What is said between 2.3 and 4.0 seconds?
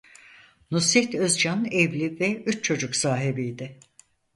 üç çocuk sahibiydi.